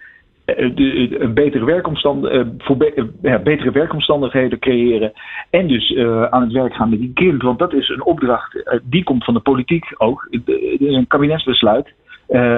Eh, 0.48 0.72
een 1.20 1.34
betere, 1.34 1.66
werkomstand, 1.66 2.26
uh, 2.26 2.42
voor 2.58 2.78
be, 2.78 2.92
uh, 2.96 3.06
ja, 3.22 3.40
betere 3.40 3.72
werkomstandigheden 3.72 4.60
creëren. 4.60 5.12
En 5.50 5.68
dus 5.68 5.90
uh, 5.90 6.24
aan 6.24 6.42
het 6.42 6.52
werk 6.52 6.74
gaan 6.74 6.90
met 6.90 7.00
die 7.00 7.12
kind. 7.14 7.42
Want 7.42 7.60
dat 7.60 7.74
is 7.74 7.90
een 7.90 8.04
opdracht, 8.04 8.80
die 8.84 9.04
komt 9.04 9.24
van 9.24 9.34
de 9.34 9.40
politiek 9.40 9.86
ook. 9.98 10.28
Het 10.30 10.42
is 10.80 10.96
een 10.96 11.08
kabinetsbesluit. 11.08 11.94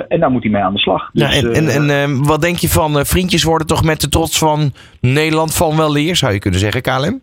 en 0.08 0.20
daar 0.20 0.32
moet 0.32 0.44
hij 0.44 0.52
mee 0.52 0.62
aan 0.62 0.74
de 0.74 0.80
slag. 0.80 1.10
Dus, 1.14 1.40
ja, 1.40 1.50
en 1.50 1.68
en, 1.68 1.90
en 1.90 2.24
wat 2.26 2.42
denk 2.42 2.58
je 2.58 2.70
van 2.70 3.06
vriendjes 3.06 3.44
worden 3.44 3.68
toch 3.68 3.84
met 3.84 4.02
de 4.02 4.10
trots 4.10 4.40
van 4.40 4.72
Nederland 5.02 5.56
van 5.56 5.78
wel 5.78 5.92
leer, 5.92 6.16
zou 6.16 6.34
je 6.34 6.40
kunnen 6.40 6.60
zeggen, 6.60 6.82
KLM? 6.82 7.22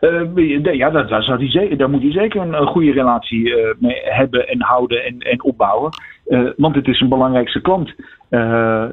Uh, 0.00 0.74
ja, 0.74 0.90
daar, 0.90 1.08
daar, 1.08 1.22
zou 1.22 1.38
die, 1.38 1.76
daar 1.76 1.90
moet 1.90 2.02
hij 2.02 2.12
zeker 2.12 2.40
een, 2.40 2.52
een 2.52 2.66
goede 2.66 2.92
relatie 2.92 3.48
uh, 3.48 3.74
mee 3.78 4.00
hebben 4.02 4.48
en 4.48 4.62
houden 4.62 5.04
en, 5.04 5.18
en 5.18 5.42
opbouwen. 5.42 5.90
Uh, 6.28 6.50
want 6.56 6.74
het 6.74 6.88
is 6.88 7.00
een 7.00 7.08
belangrijkste 7.08 7.60
klant. 7.60 7.94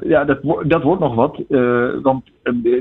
ja, 0.08 0.24
dat, 0.26 0.38
dat 0.62 0.82
wordt 0.82 1.00
nog 1.00 1.14
wat. 1.14 1.40
want 2.02 2.24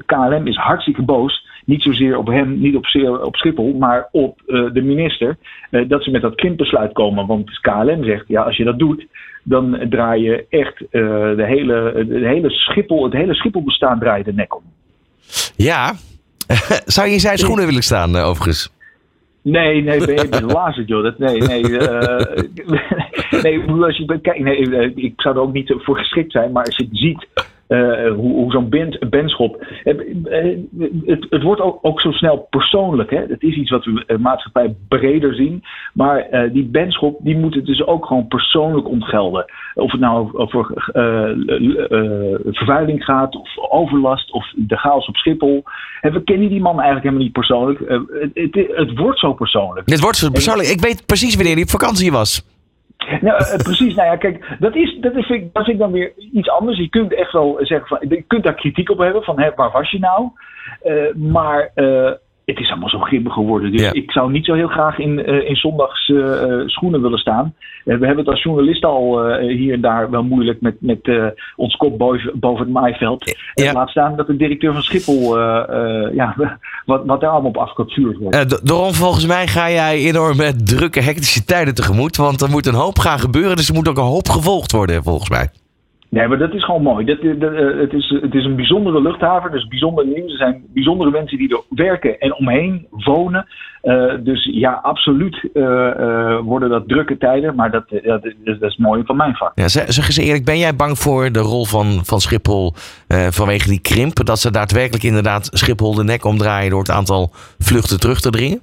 KLM 0.05 0.47
is 0.47 0.55
hartstikke 0.55 1.01
boos. 1.01 1.43
Niet 1.65 1.81
zozeer 1.81 2.17
op 2.17 2.27
hem, 2.27 2.59
niet 2.59 2.75
op, 2.75 2.85
op 3.24 3.35
Schiphol, 3.35 3.74
maar 3.74 4.07
op 4.12 4.41
de 4.45 4.81
minister. 4.83 5.38
dat 5.88 6.03
ze 6.03 6.12
met 6.12 6.21
dat 6.21 6.35
kindbesluit 6.35 6.93
komen. 6.93 7.25
Want 7.27 7.59
KLM 7.59 8.03
zegt, 8.03 8.27
ja, 8.27 8.41
als 8.41 8.57
je 8.57 8.63
dat 8.63 8.79
doet, 8.79 9.05
dan 9.43 9.77
draai 9.89 10.24
je 10.24 10.45
echt 10.50 10.77
de 10.89 11.45
hele, 11.47 12.05
de 12.07 12.27
hele 12.27 12.50
Schiphol, 12.50 13.03
het 13.03 13.13
hele 13.13 13.33
Schipholbestaan 13.33 14.00
draait 14.00 14.25
de 14.25 14.33
nek 14.33 14.55
om. 14.55 14.63
Ja, 15.55 15.93
Zou 16.95 17.07
je 17.07 17.13
in 17.13 17.19
zijn 17.19 17.38
schoenen 17.38 17.65
willen 17.65 17.83
staan, 17.83 18.15
overigens? 18.15 18.69
Nee, 19.45 19.81
nee, 19.81 20.05
ben 20.05 20.15
je 20.15 20.45
blazen, 20.47 20.85
joh. 20.85 21.03
Dat, 21.03 21.17
nee, 21.17 21.41
nee. 21.41 21.63
Uh, 23.31 23.41
nee, 23.41 23.61
als 23.69 23.97
je, 23.97 24.19
kijk, 24.21 24.39
nee, 24.39 24.77
eh, 24.77 24.91
ik 24.95 25.13
zou 25.15 25.35
er 25.35 25.41
ook 25.41 25.53
niet 25.53 25.73
voor 25.77 25.97
geschikt 25.97 26.31
zijn, 26.31 26.51
maar 26.51 26.65
als 26.65 26.75
je 26.75 26.83
het 26.83 26.97
ziet 26.97 27.27
uh, 27.67 28.12
hoe, 28.12 28.51
zo'n 28.51 28.69
band, 28.69 29.10
bandschop. 29.10 29.65
Het, 29.84 30.03
het, 31.05 31.25
het, 31.29 31.43
wordt 31.43 31.62
ook, 31.62 31.79
ook, 31.81 32.01
zo 32.01 32.12
snel 32.12 32.48
persoonlijk. 32.50 33.10
Hè? 33.10 33.19
Het 33.27 33.43
is 33.43 33.55
iets 33.55 33.69
wat 33.69 33.86
we 33.86 34.17
maatschappij 34.19 34.75
breder 34.88 35.36
zien. 35.36 35.63
Maar 35.93 36.50
die 36.51 36.65
bandschop 36.65 37.19
die 37.24 37.38
moet 37.38 37.55
het 37.55 37.65
dus 37.65 37.86
ook 37.86 38.05
gewoon 38.05 38.27
persoonlijk 38.27 38.88
ontgelden. 38.88 39.45
Of 39.74 39.91
het 39.91 40.01
nou 40.01 40.38
over 40.38 40.72
vervuiling 42.43 43.03
gaat, 43.03 43.36
of 43.36 43.57
overlast, 43.69 44.31
of 44.31 44.53
de 44.55 44.77
chaos 44.77 45.07
op 45.07 45.15
Schiphol. 45.15 45.63
We 46.01 46.24
kennen 46.24 46.50
die 46.50 46.62
man 46.62 46.79
eigenlijk 46.79 47.03
helemaal 47.03 47.24
niet 47.24 47.34
persoonlijk. 47.34 47.79
Het, 48.34 48.69
het, 48.75 48.98
wordt 48.98 49.19
zo 49.19 49.34
persoonlijk. 49.34 49.89
Het 49.89 50.01
wordt 50.01 50.17
zo 50.17 50.29
persoonlijk. 50.29 50.69
Ik 50.69 50.81
weet 50.81 51.05
precies 51.05 51.36
wanneer 51.36 51.53
hij 51.53 51.63
op 51.63 51.69
vakantie 51.69 52.12
was. 52.12 52.54
Nou, 53.21 53.41
uh, 53.41 53.55
precies. 53.55 53.95
Nou 53.95 54.07
ja, 54.07 54.15
kijk, 54.15 54.55
dat 54.59 54.75
is, 54.75 54.97
dat, 55.01 55.15
is, 55.15 55.27
dat 55.27 55.63
vind 55.63 55.67
ik 55.67 55.77
dan 55.77 55.91
weer 55.91 56.13
iets 56.33 56.50
anders. 56.50 56.77
Je 56.77 56.89
kunt 56.89 57.13
echt 57.13 57.31
wel 57.31 57.57
zeggen 57.59 57.88
van, 57.88 57.97
je 58.09 58.21
kunt 58.21 58.43
daar 58.43 58.55
kritiek 58.55 58.89
op 58.89 58.97
hebben 58.97 59.24
van, 59.24 59.39
hè, 59.39 59.51
waar 59.55 59.71
was 59.71 59.91
je 59.91 60.00
nou? 60.00 60.29
Uh, 60.83 61.13
maar 61.15 61.71
uh, 61.75 62.12
het 62.45 62.59
is 62.59 62.69
allemaal 62.69 62.89
zo 62.89 62.99
grimmig 62.99 63.33
geworden. 63.33 63.71
Dus 63.71 63.81
Ja. 63.81 63.93
ik 63.93 64.11
zou 64.11 64.31
niet 64.31 64.45
zo 64.45 64.53
heel 64.53 64.67
graag 64.67 64.99
in, 64.99 65.25
eh, 65.25 65.49
in 65.49 65.55
zondags 65.55 66.09
eh, 66.09 66.43
eh, 66.43 66.67
schoenen 66.67 67.01
willen 67.01 67.19
staan. 67.19 67.53
We 67.83 67.91
hebben 67.91 68.17
het 68.17 68.27
als 68.27 68.43
journalist 68.43 68.83
al 68.85 69.29
hier 69.39 69.73
en 69.73 69.81
daar 69.81 70.09
wel 70.09 70.23
moeilijk 70.23 70.61
met, 70.61 70.75
met 70.79 71.09
ons 71.55 71.75
kop 71.75 71.97
boven, 71.97 72.31
boven 72.39 72.63
het 72.65 72.73
maaiveld. 72.73 73.37
Ja. 73.53 73.73
Laat 73.73 73.89
staan 73.89 74.15
dat 74.15 74.27
de 74.27 74.35
directeur 74.35 74.73
van 74.73 74.81
Schiphol, 74.83 75.37
ja, 76.13 76.35
wat, 76.85 77.05
wat 77.05 77.21
daar 77.21 77.29
allemaal 77.29 77.49
op 77.49 77.57
afgevuurd 77.57 78.17
wordt. 78.17 78.49
D- 78.49 78.67
Doron, 78.67 78.93
volgens 78.93 79.25
mij 79.25 79.47
ga 79.47 79.69
jij 79.71 79.97
enorme 79.97 80.55
drukke, 80.63 81.01
hectische 81.01 81.45
tijden 81.45 81.75
tegemoet. 81.75 82.15
Want 82.17 82.41
er 82.41 82.49
moet 82.49 82.65
een 82.65 82.73
hoop 82.73 82.99
gaan 82.99 83.19
gebeuren. 83.19 83.55
Dus 83.55 83.69
er 83.69 83.75
moet 83.75 83.87
ook 83.89 83.97
een 83.97 84.03
hoop 84.03 84.29
gevolgd 84.29 84.71
worden, 84.71 85.03
volgens 85.03 85.29
mij. 85.29 85.49
Nee, 86.09 86.27
maar 86.27 86.38
dat 86.38 86.53
is 86.53 86.63
gewoon 86.65 86.81
mooi. 86.81 87.05
Dat, 87.05 87.19
eh, 87.19 87.79
het, 87.79 87.93
is, 87.93 88.09
het 88.21 88.33
is 88.33 88.45
een 88.45 88.55
bijzondere 88.55 89.01
luchthaven, 89.01 89.51
dus 89.51 89.67
bijzonder 89.67 90.05
nieuws. 90.05 90.31
Er 90.31 90.38
zijn 90.38 90.63
bijzondere 90.74 91.12
mensen 91.12 91.38
die 91.38 91.50
er 91.50 91.62
werken 91.69 92.19
en 92.19 92.35
omheen 92.35 92.88
wonen. 92.89 93.45
Eh, 93.81 94.13
dus 94.19 94.50
ja, 94.51 94.71
absoluut 94.83 95.50
eh, 95.53 96.39
worden 96.39 96.69
dat 96.69 96.88
drukke 96.88 97.17
tijden. 97.17 97.55
Maar 97.55 97.71
dat, 97.71 97.83
dat, 98.03 98.25
is- 98.25 98.35
dat 98.43 98.69
is 98.69 98.77
mooi 98.77 99.03
van 99.05 99.15
mijn 99.15 99.35
vak. 99.35 99.51
Ja, 99.55 99.67
zeg, 99.67 99.88
eens 99.88 100.17
eerlijk, 100.17 100.45
ben 100.45 100.57
jij 100.57 100.75
bang 100.75 100.97
voor 100.97 101.31
de 101.31 101.39
rol 101.39 101.65
van, 101.65 102.00
van 102.03 102.19
Schiphol 102.19 102.74
vanwege 103.29 103.69
die 103.69 103.81
krimp? 103.81 104.25
Dat 104.25 104.39
ze 104.39 104.51
daadwerkelijk 104.51 105.03
inderdaad 105.03 105.50
Schiphol 105.51 105.95
de 105.95 106.03
nek 106.03 106.25
omdraaien 106.25 106.69
door 106.69 106.79
het 106.79 106.91
aantal 106.91 107.31
vluchten 107.59 108.00
terug 108.00 108.19
te 108.19 108.29
dringen? 108.29 108.59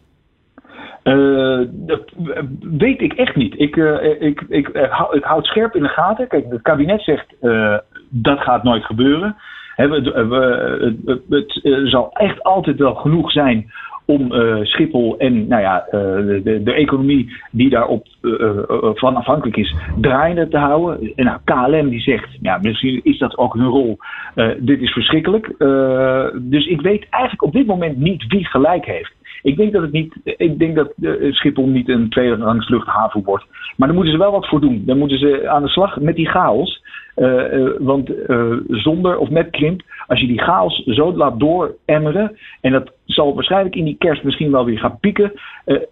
Eh, 1.03 1.61
dat 1.71 2.13
weet 2.61 3.01
ik 3.01 3.13
echt 3.13 3.37
niet. 3.37 3.61
Ik, 3.61 3.77
eh, 3.77 4.21
ik, 4.21 4.45
ik, 4.49 4.69
eh, 4.69 4.83
ik 5.13 5.25
hou 5.25 5.37
het 5.37 5.47
scherp 5.47 5.75
in 5.75 5.83
de 5.83 5.89
gaten. 5.89 6.29
Kijk, 6.29 6.45
het 6.49 6.63
kabinet 6.63 7.03
zegt 7.03 7.27
dat 8.09 8.41
gaat 8.41 8.63
nooit 8.63 8.85
gebeuren. 8.85 9.37
We, 9.77 10.01
we, 10.29 11.03
het, 11.05 11.29
het, 11.29 11.61
zal 11.91 12.13
echt 12.13 12.43
altijd 12.43 12.79
wel 12.79 12.95
genoeg 12.95 13.33
zijn 13.33 13.71
om 14.07 14.33
Schiphol 14.63 15.19
en 15.19 15.49
nou 15.49 15.63
ja, 15.63 15.87
de, 15.91 16.61
de, 16.65 16.73
economie 16.73 17.33
die 17.51 17.71
daarop 17.71 18.07
van 18.95 19.17
afhankelijk 19.17 19.57
is, 19.57 19.75
draaiende 20.01 20.49
te 20.49 20.59
houden. 20.59 21.13
En 21.15 21.25
nou, 21.25 21.39
KLM 21.45 21.89
die 21.89 22.01
zegt, 22.01 22.29
ja, 22.41 22.59
misschien 22.63 23.01
is 23.03 23.19
dat 23.19 23.39
ook 23.39 23.55
hun 23.55 23.67
rol. 23.67 23.99
dit 24.59 24.81
is 24.81 24.93
verschrikkelijk. 24.93 25.55
dus 26.35 26.67
ik 26.67 26.81
weet 26.81 27.07
eigenlijk 27.11 27.43
op 27.43 27.53
dit 27.53 27.67
moment 27.67 27.97
niet 27.99 28.27
wie 28.27 28.47
gelijk 28.47 28.85
heeft. 28.85 29.13
Ik 29.43 29.57
denk 29.57 29.73
dat 29.73 29.83
het 29.83 29.93
niet. 29.93 30.15
Ik 30.25 30.59
denk 30.59 30.75
dat 30.75 30.93
uh, 31.01 31.33
Schiphol 31.33 31.67
niet 31.67 31.89
een 31.89 32.11
tweederangs 32.11 32.69
luchthaven 32.69 33.23
wordt. 33.25 33.45
Maar 33.77 33.89
daar 33.89 33.97
moeten 33.97 34.15
ze 34.15 34.21
wel 34.21 34.33
wat 34.33 34.49
voor 34.49 34.61
doen. 34.61 34.83
Dan 34.87 34.99
moeten 34.99 35.19
ze 35.19 35.49
aan 35.49 35.63
de 35.63 35.69
slag 35.69 36.01
met 36.01 36.17
die 36.17 36.29
chaos. 36.29 36.83
Uh, 37.17 37.53
uh, 37.53 37.71
want 37.79 38.11
zonder 38.69 39.19
of 39.19 39.31
met 39.31 39.51
krimp, 39.51 39.83
als 40.07 40.21
je 40.21 40.27
die 40.27 40.43
chaos 40.43 40.83
zo 40.85 41.17
laat 41.17 41.41
dooremmeren. 41.41 42.37
En 42.61 42.73
dat 42.73 42.93
zal 43.05 43.35
waarschijnlijk 43.35 43.75
in 43.75 43.85
die 43.85 43.97
kerst 43.99 44.23
misschien 44.23 44.51
wel 44.51 44.65
weer 44.65 44.79
gaan 44.79 44.99
pieken. 45.01 45.33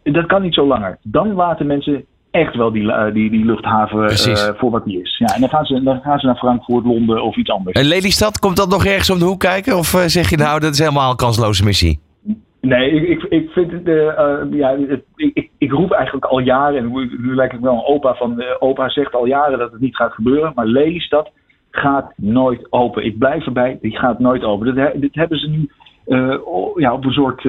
dat 0.03 0.27
kan 0.27 0.43
niet 0.43 0.55
zo 0.55 0.67
langer. 0.67 0.99
Dan 1.03 1.33
laten 1.33 1.67
mensen 1.67 2.05
echt 2.31 2.57
wel 2.57 2.73
die, 2.73 3.13
die, 3.13 3.31
die 3.31 3.45
luchthaven 3.45 4.57
voor 4.59 4.71
wat 4.71 4.85
die 4.85 5.01
is. 5.01 5.19
Ja, 5.19 5.35
en 5.35 5.41
dan 5.41 5.51
gaan, 5.51 5.65
ze, 5.65 5.83
dan 5.83 6.01
gaan 6.01 6.19
ze 6.19 6.27
naar 6.27 6.37
Frankfurt, 6.37 6.85
Londen 6.85 7.23
of 7.23 7.37
iets 7.37 7.51
anders. 7.51 7.81
En 7.81 7.87
Lelystad, 7.87 8.39
komt 8.39 8.57
dat 8.57 8.69
nog 8.69 8.85
ergens 8.85 9.11
om 9.11 9.19
de 9.19 9.25
hoek 9.25 9.41
kijken? 9.41 9.77
Of 9.77 10.05
zeg 10.07 10.31
je 10.31 10.37
nou, 10.37 10.61
dat 10.61 10.73
is 10.73 10.79
helemaal 10.79 11.11
een 11.11 11.17
kansloze 11.17 11.65
missie? 11.65 12.10
Nee, 12.61 12.91
ik, 12.91 13.09
ik, 13.09 13.23
ik 13.23 13.51
vind 13.51 13.73
het, 13.73 13.87
uh, 13.87 13.95
uh, 13.95 14.43
ja, 14.51 14.79
het, 14.79 15.05
ik, 15.17 15.51
ik, 15.59 15.71
roep 15.71 15.91
eigenlijk 15.91 16.25
al 16.25 16.39
jaren, 16.39 16.79
en 16.79 16.93
nu, 16.93 17.35
lijkt 17.35 17.55
ik 17.55 17.61
wel 17.61 17.75
een 17.75 17.85
opa 17.85 18.15
van, 18.15 18.41
uh, 18.41 18.47
opa 18.59 18.89
zegt 18.89 19.15
al 19.15 19.27
jaren 19.27 19.59
dat 19.59 19.73
het 19.73 19.81
niet 19.81 19.97
gaat 19.97 20.13
gebeuren, 20.13 20.53
maar 20.55 20.67
Lelystad 20.67 21.31
gaat 21.71 22.13
nooit 22.17 22.67
open. 22.73 23.05
Ik 23.05 23.19
blijf 23.19 23.47
erbij, 23.47 23.79
die 23.81 23.99
gaat 23.99 24.19
nooit 24.19 24.43
open. 24.43 25.01
Dit 25.01 25.15
hebben 25.15 25.39
ze 25.39 25.49
nu 25.49 25.71
ja, 26.77 26.93
op 26.93 27.05
een 27.05 27.13
soort, 27.13 27.43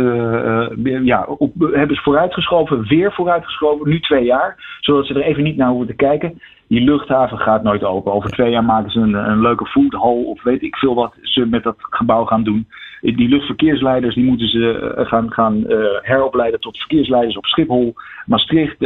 ja, 1.03 1.23
op, 1.23 1.53
hebben 1.59 1.95
ze 1.95 2.01
vooruitgeschoven, 2.01 2.87
weer 2.87 3.13
vooruitgeschoven, 3.13 3.89
nu 3.89 3.99
twee 3.99 4.23
jaar, 4.23 4.77
zodat 4.79 5.05
ze 5.05 5.13
er 5.13 5.21
even 5.21 5.43
niet 5.43 5.57
naar 5.57 5.69
hoeven 5.69 5.87
te 5.87 5.93
kijken. 5.95 6.41
Die 6.67 6.81
luchthaven 6.81 7.37
gaat 7.37 7.63
nooit 7.63 7.83
open. 7.83 8.13
Over 8.13 8.29
twee 8.29 8.51
jaar 8.51 8.63
maken 8.63 8.91
ze 8.91 8.99
een, 8.99 9.13
een 9.13 9.41
leuke 9.41 9.65
food 9.65 9.93
hall 9.93 10.23
of 10.23 10.43
weet 10.43 10.61
ik 10.61 10.75
veel 10.75 10.95
wat 10.95 11.13
ze 11.21 11.45
met 11.45 11.63
dat 11.63 11.75
gebouw 11.79 12.25
gaan 12.25 12.43
doen. 12.43 12.67
Die 13.01 13.29
luchtverkeersleiders 13.29 14.15
die 14.15 14.25
moeten 14.25 14.47
ze 14.47 14.91
gaan, 14.95 15.31
gaan 15.31 15.63
heropleiden 16.01 16.59
tot 16.59 16.77
verkeersleiders 16.77 17.37
op 17.37 17.45
Schiphol, 17.45 17.93
Maastricht, 18.25 18.81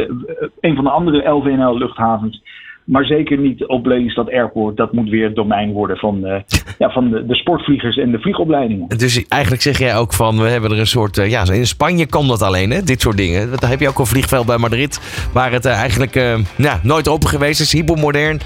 een 0.60 0.74
van 0.74 0.84
de 0.84 0.90
andere 0.90 1.28
LVNL 1.28 1.78
luchthavens. 1.78 2.42
Maar 2.86 3.04
zeker 3.04 3.38
niet 3.38 3.66
op 3.66 3.86
Lelystad 3.86 4.30
Airport. 4.30 4.76
Dat 4.76 4.92
moet 4.92 5.08
weer 5.08 5.24
het 5.24 5.34
domein 5.34 5.72
worden 5.72 5.96
van, 5.96 6.26
uh, 6.26 6.36
ja, 6.78 6.90
van 6.90 7.10
de, 7.10 7.26
de, 7.26 7.34
sportvliegers 7.34 7.96
en 7.96 8.10
de 8.10 8.20
vliegopleidingen. 8.20 8.88
Dus 8.88 9.26
eigenlijk 9.28 9.62
zeg 9.62 9.78
jij 9.78 9.96
ook 9.96 10.12
van, 10.12 10.38
we 10.38 10.48
hebben 10.48 10.70
er 10.70 10.78
een 10.78 10.86
soort... 10.86 11.16
Ja, 11.16 11.50
in 11.52 11.66
Spanje 11.66 12.06
kan 12.06 12.28
dat 12.28 12.42
alleen, 12.42 12.70
hè? 12.70 12.82
Dit 12.82 13.00
soort 13.00 13.16
dingen. 13.16 13.50
Daar 13.60 13.70
heb 13.70 13.80
je 13.80 13.88
ook 13.88 13.98
een 13.98 14.06
vliegveld 14.06 14.46
bij 14.46 14.58
Madrid... 14.58 15.00
waar 15.32 15.52
het 15.52 15.64
eigenlijk 15.64 16.14
ja, 16.56 16.80
nooit 16.82 17.08
open 17.08 17.28
geweest 17.28 17.60
is, 17.60 17.72
hypermodern. 17.72 18.40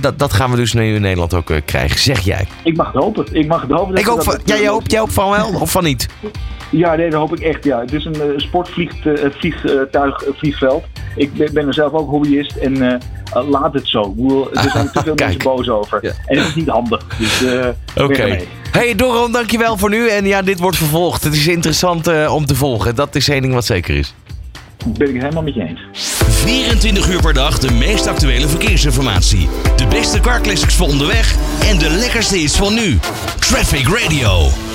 dat, 0.00 0.18
dat 0.18 0.32
gaan 0.32 0.50
we 0.50 0.56
dus 0.56 0.72
nu 0.72 0.94
in 0.94 1.00
Nederland 1.00 1.34
ook 1.34 1.52
krijgen, 1.64 1.98
zeg 1.98 2.20
jij. 2.20 2.46
Ik 2.64 2.76
mag 2.76 2.92
het 2.92 3.02
hopen. 3.02 3.26
Ik 3.32 3.46
mag 3.46 3.60
het 3.60 3.70
hopen. 3.70 3.94
Ik 3.94 4.04
hoop 4.04 4.22
van, 4.22 4.38
jij, 4.44 4.66
hoopt, 4.66 4.90
jij 4.90 5.00
hoopt 5.00 5.12
van 5.12 5.30
wel 5.30 5.60
of 5.60 5.70
van 5.70 5.84
niet? 5.84 6.08
Ja, 6.70 6.94
nee, 6.94 7.10
dat 7.10 7.20
hoop 7.20 7.36
ik 7.36 7.40
echt. 7.40 7.64
Ja. 7.64 7.80
Het 7.80 7.92
is 7.92 8.04
een 8.04 8.16
uh, 8.16 8.22
sportvliegtuig, 8.36 10.26
uh, 10.26 10.34
vliegveld. 10.36 10.84
Ik 11.16 11.32
ben, 11.32 11.52
ben 11.52 11.66
er 11.66 11.74
zelf 11.74 11.92
ook 11.92 12.10
hobbyist 12.10 12.56
en 12.56 12.76
uh, 12.76 12.94
laat 13.50 13.74
het 13.74 13.88
zo. 13.88 14.14
Er 14.54 14.70
zijn 14.70 14.90
te 14.92 15.02
veel 15.02 15.14
mensen 15.14 15.42
boos 15.42 15.68
over. 15.68 15.98
Ja. 16.02 16.12
En 16.26 16.38
het 16.38 16.46
is 16.48 16.54
niet 16.54 16.68
handig. 16.68 17.04
Dus 17.18 17.42
Oké. 17.96 18.02
Okay. 18.02 18.46
Hey 18.70 18.94
Doron, 18.94 19.32
dankjewel 19.32 19.76
voor 19.76 19.90
nu. 19.90 20.08
En 20.08 20.26
ja, 20.26 20.42
dit 20.42 20.58
wordt 20.58 20.76
vervolgd. 20.76 21.24
Het 21.24 21.34
is 21.34 21.46
interessant 21.46 22.28
om 22.28 22.46
te 22.46 22.54
volgen. 22.54 22.94
Dat 22.94 23.14
is 23.14 23.28
één 23.28 23.42
ding 23.42 23.54
wat 23.54 23.64
zeker 23.64 23.96
is. 23.96 24.14
Ben 24.86 25.08
ik 25.08 25.14
het 25.14 25.22
helemaal 25.22 25.42
met 25.42 25.54
je 25.54 25.62
eens. 25.62 25.80
24 26.28 27.08
uur 27.08 27.20
per 27.20 27.34
dag 27.34 27.58
de 27.58 27.72
meest 27.72 28.06
actuele 28.06 28.48
verkeersinformatie. 28.48 29.48
De 29.76 29.86
beste 29.86 30.20
car 30.20 30.40
classics 30.40 30.74
voor 30.74 30.88
onderweg 30.88 31.36
en 31.70 31.78
de 31.78 31.90
lekkerste 31.90 32.38
is 32.38 32.56
van 32.56 32.74
nu. 32.74 32.98
Traffic 33.38 33.88
Radio. 33.88 34.67